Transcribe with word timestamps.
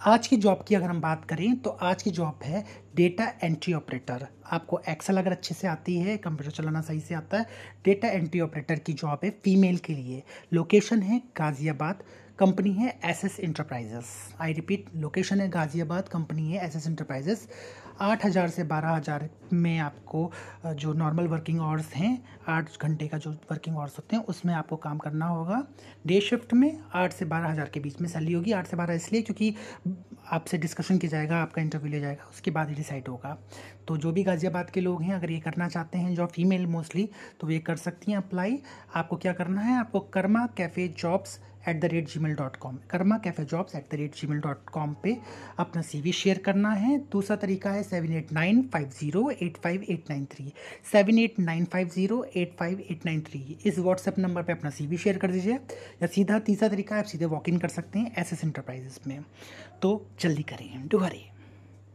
आज 0.00 0.26
की 0.26 0.36
जॉब 0.36 0.62
की 0.68 0.74
अगर 0.74 0.86
हम 0.86 1.00
बात 1.00 1.24
करें 1.24 1.56
तो 1.56 1.70
आज 1.70 2.02
की 2.02 2.10
जॉब 2.10 2.42
है 2.44 2.64
डेटा 2.96 3.24
एंट्री 3.42 3.72
ऑपरेटर 3.74 4.26
आपको 4.52 4.80
एक्सेल 4.88 5.16
अगर 5.18 5.32
अच्छे 5.32 5.54
से 5.54 5.68
आती 5.68 5.96
है 5.98 6.16
कंप्यूटर 6.16 6.50
चलाना 6.52 6.80
सही 6.80 7.00
से 7.00 7.14
आता 7.14 7.38
है 7.38 7.46
डेटा 7.84 8.08
एंट्री 8.08 8.40
ऑपरेटर 8.40 8.78
की 8.78 8.92
जॉब 8.92 9.20
है 9.24 9.30
फीमेल 9.44 9.78
के 9.78 9.94
लिए। 9.94 10.22
लोकेशन 10.52 11.02
है 11.02 11.18
गाज़ियाबाद 11.36 12.02
कंपनी 12.38 12.72
है 12.72 12.88
S 13.04 13.24
S 13.24 13.38
enterprises 13.40 14.06
I 14.40 14.52
repeat 14.52 14.84
location 14.96 15.40
है 15.40 15.48
गाज़ियाबाद, 15.50 16.08
कंपनी 16.08 16.52
है 16.52 16.64
एस 16.66 16.76
एस 16.76 16.86
इंटरप्राइजेस 16.86 17.48
आठ 18.00 18.24
हज़ार 18.24 18.48
से 18.48 18.64
बारह 18.64 18.88
हज़ार 18.88 19.28
में 19.52 19.78
आपको 19.78 20.30
जो 20.66 20.92
नॉर्मल 20.94 21.26
वर्किंग 21.28 21.60
आवर्स 21.60 21.92
हैं, 21.94 22.22
आठ 22.48 22.82
घंटे 22.82 23.08
का 23.08 23.18
जो 23.18 23.30
वर्किंग 23.50 23.76
आवर्स 23.76 23.96
होते 23.98 24.16
हैं, 24.16 24.24
उसमें 24.24 24.52
आपको 24.54 24.76
काम 24.76 24.98
करना 24.98 25.26
होगा। 25.26 25.62
डे 26.06 26.20
शिफ्ट 26.20 26.52
में 26.54 26.78
आठ 26.94 27.12
से 27.12 27.24
बारह 27.24 27.48
हज़ार 27.48 27.68
के 27.68 27.80
बीच 27.80 28.00
में 28.00 28.08
सैलरी 28.08 28.32
होगी। 28.32 28.52
आठ 28.52 28.66
से 28.66 28.76
बारह 28.76 28.94
इसलिए 28.94 29.22
क्योंकि 29.22 29.54
आपसे 30.28 30.58
डिस्कशन 30.58 30.98
किया 30.98 31.10
जाएगा, 31.10 31.36
आपका 31.38 31.62
इंटरव्यू 31.62 31.90
लिया 31.90 32.00
जाएगा, 32.00 32.28
उसके 32.30 32.50
बाद 32.50 32.68
ही 32.68 32.74
डिसाइड 32.74 33.08
होगा। 33.08 33.36
तो 33.88 33.96
जो 33.96 34.12
भी 34.12 34.22
गाज़ियाबाद 34.24 34.70
के 34.70 34.80
लोग 34.80 35.02
हैं, 35.02 35.14
अगर 35.14 35.30
ये 35.30 35.40
करना 35.40 35.68
चाहते 35.68 35.98
हैं 35.98 36.14
जॉब 36.14 36.28
फीमेल 36.30 36.66
मोस्टली 36.68 37.08
तो 37.40 37.46
वे 37.46 37.58
कर 37.60 37.76
सकती 37.78 38.12
हैं 38.12 38.18
अप्लाई 38.18 38.58
आपको 38.94 39.16
क्या 39.16 39.32
करना 39.32 39.60
है? 39.60 39.78
आपको 39.78 40.00
karma 40.12 40.46
cafe 40.56 40.88
jobs 40.98 41.38
at 41.68 41.80
the 41.80 41.84
rate 41.92 42.08
Gmail 42.20 42.34
dot 42.36 42.56
com 42.56 42.78
karma 42.90 43.18
cafe 43.18 43.44
jobs 43.44 43.74
at 43.74 43.86
the 43.92 43.94
rate 43.94 44.14
Gmail 44.26 44.40
dot 44.40 44.70
com 44.70 44.94
पर 45.04 45.16
अपना 45.58 45.82
सी 45.82 46.00
वी 46.00 46.12
शेयर 46.12 46.38
करना 46.44 46.70
है। 46.74 46.98
दूसरा 47.12 47.36
तरीका 47.36 47.70
है 47.70 47.82
seven 47.82 48.12
eight 48.12 48.32
nine 48.32 48.62
five 48.72 48.88
zero 48.90 49.28
eight 49.30 49.56
five 49.64 49.84
eight 49.90 50.10
nine 50.10 50.24
three 50.32 50.52
seven 50.92 51.18
eight 51.18 51.38
nine 51.40 51.64
five 51.64 51.88
zero 51.88 52.24
eight 52.36 52.56
five 52.58 52.80
eight 52.90 53.06
nine 53.06 53.20
three 53.20 53.58
इस 53.66 53.78
WhatsApp 53.78 54.18
number 54.18 54.42
पर 54.42 54.52
अपना 54.52 54.70
सी 54.70 54.86
वी 54.86 54.96
शेयर 54.96 55.18
कर 55.18 55.32
दीजिए। 55.32 55.54
या 55.54 56.06
सीधा 56.06 56.38
तीसरा 56.40 56.68
तरीका 56.68 56.94
है, 56.94 57.02
आप 57.02 57.08
सीधे 57.08 57.24
वॉक 57.26 57.48
इन 57.48 57.58
कर 57.58 57.68
सकते 57.68 57.98
हैं 57.98 58.14
एस 58.18 58.32
एस 58.32 58.44
इंटरप्राइजेस 58.44 59.00
में। 59.06 59.24
तो 59.82 60.06
जल्दी 60.20 60.42
करें 60.44 60.86
डू 60.88 60.98
हरी 60.98 61.27